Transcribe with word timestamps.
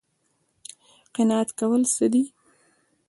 قناعت 1.15 1.49
کول 1.59 1.81
څه 1.95 2.05
دي؟ 2.13 2.23